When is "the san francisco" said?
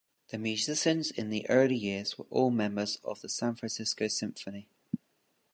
3.21-4.07